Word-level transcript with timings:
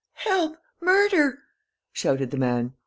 "Help! 0.15 0.57
Murder!" 0.81 1.43
shouted 1.93 2.31
the 2.31 2.37
man. 2.37 2.73